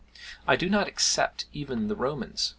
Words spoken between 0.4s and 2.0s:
I do not except even the